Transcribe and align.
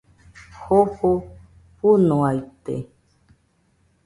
Jofo 0.61 1.09
fɨnoaite 1.77 2.75